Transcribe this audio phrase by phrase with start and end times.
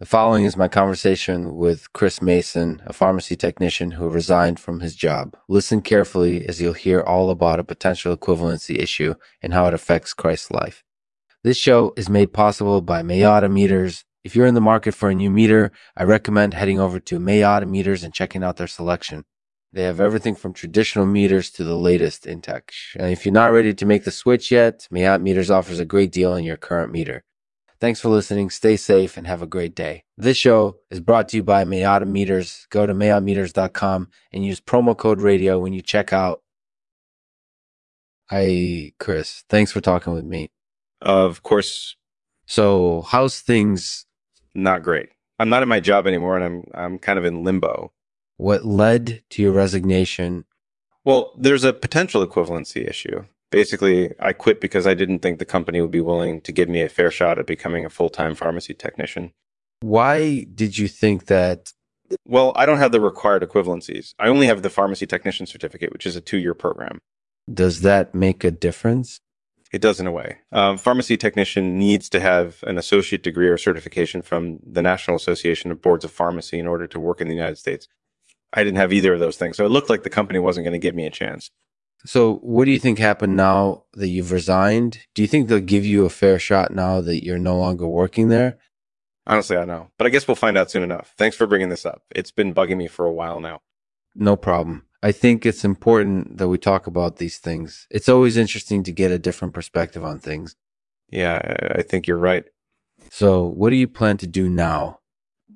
[0.00, 4.94] The following is my conversation with Chris Mason, a pharmacy technician who resigned from his
[4.94, 5.36] job.
[5.48, 10.14] Listen carefully as you'll hear all about a potential equivalency issue and how it affects
[10.14, 10.84] Christ's life.
[11.42, 14.04] This show is made possible by Mayada Meters.
[14.22, 17.68] If you're in the market for a new meter, I recommend heading over to Mayada
[17.68, 19.24] Meters and checking out their selection.
[19.72, 22.70] They have everything from traditional meters to the latest in tech.
[22.94, 26.12] And if you're not ready to make the switch yet, Mayada Meters offers a great
[26.12, 27.24] deal on your current meter.
[27.80, 28.50] Thanks for listening.
[28.50, 30.02] Stay safe and have a great day.
[30.16, 32.66] This show is brought to you by Mayada Meters.
[32.70, 36.42] Go to mayadameters.com and use promo code radio when you check out.
[38.30, 39.44] Hi, Chris.
[39.48, 40.50] Thanks for talking with me.
[41.00, 41.96] Of course,
[42.46, 44.06] So, how's things?
[44.54, 45.10] not great.
[45.38, 47.92] I'm not at my job anymore and I'm I'm kind of in limbo.
[48.38, 50.46] What led to your resignation?
[51.04, 53.24] Well, there's a potential equivalency issue.
[53.50, 56.82] Basically, I quit because I didn't think the company would be willing to give me
[56.82, 59.32] a fair shot at becoming a full-time pharmacy technician.
[59.80, 61.72] Why did you think that?
[62.26, 64.14] Well, I don't have the required equivalencies.
[64.18, 66.98] I only have the pharmacy technician certificate, which is a 2-year program.
[67.52, 69.20] Does that make a difference?
[69.72, 70.38] It does in a way.
[70.50, 75.70] Um, pharmacy technician needs to have an associate degree or certification from the National Association
[75.70, 77.86] of Boards of Pharmacy in order to work in the United States.
[78.52, 80.72] I didn't have either of those things, so it looked like the company wasn't going
[80.72, 81.50] to give me a chance.
[82.04, 84.98] So, what do you think happened now that you've resigned?
[85.14, 88.28] Do you think they'll give you a fair shot now that you're no longer working
[88.28, 88.58] there?
[89.26, 91.12] Honestly, I don't know, but I guess we'll find out soon enough.
[91.18, 92.02] Thanks for bringing this up.
[92.14, 93.60] It's been bugging me for a while now.
[94.14, 94.84] No problem.
[95.02, 97.86] I think it's important that we talk about these things.
[97.90, 100.56] It's always interesting to get a different perspective on things.
[101.10, 102.44] Yeah, I- I think you're right.
[103.10, 105.00] So, what do you plan to do now?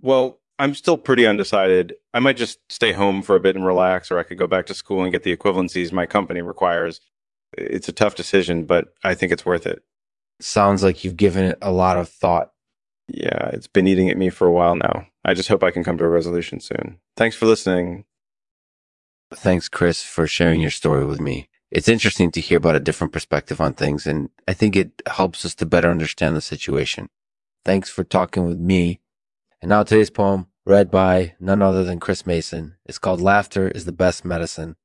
[0.00, 1.94] Well, I'm still pretty undecided.
[2.14, 4.66] I might just stay home for a bit and relax, or I could go back
[4.66, 7.00] to school and get the equivalencies my company requires.
[7.56, 9.82] It's a tough decision, but I think it's worth it.
[10.40, 12.52] Sounds like you've given it a lot of thought.
[13.08, 15.06] Yeah, it's been eating at me for a while now.
[15.24, 16.98] I just hope I can come to a resolution soon.
[17.16, 18.04] Thanks for listening.
[19.34, 21.48] Thanks, Chris, for sharing your story with me.
[21.70, 25.46] It's interesting to hear about a different perspective on things, and I think it helps
[25.46, 27.08] us to better understand the situation.
[27.64, 29.00] Thanks for talking with me.
[29.62, 33.84] And now today's poem, read by none other than Chris Mason, is called Laughter is
[33.84, 34.76] the Best Medicine.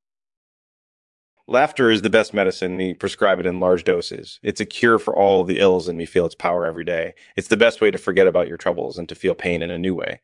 [1.48, 2.76] Laughter is the best medicine.
[2.76, 4.38] We prescribe it in large doses.
[4.44, 7.14] It's a cure for all the ills, and we feel its power every day.
[7.38, 9.78] It's the best way to forget about your troubles and to feel pain in a
[9.78, 10.20] new way.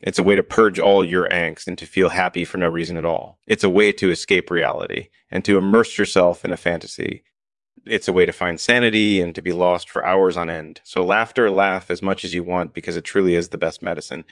[0.00, 2.96] It's a way to purge all your angst and to feel happy for no reason
[2.96, 3.38] at all.
[3.46, 7.22] It's a way to escape reality and to immerse yourself in a fantasy.
[7.86, 10.80] It's a way to find sanity and to be lost for hours on end.
[10.82, 14.24] So laughter, laugh as much as you want because it truly is the best medicine.